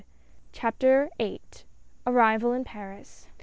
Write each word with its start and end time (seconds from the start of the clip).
65 0.47 0.51
CHAPTER 0.51 1.09
VIII. 1.19 1.39
ARRIVAL 2.07 2.53
IN 2.53 2.63
PARIS. 2.63 3.27